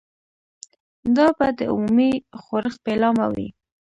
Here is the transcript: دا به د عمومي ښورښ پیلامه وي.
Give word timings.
دا 1.15 1.27
به 1.37 1.47
د 1.57 1.59
عمومي 1.73 2.11
ښورښ 2.41 2.73
پیلامه 2.85 3.25
وي. 3.35 3.47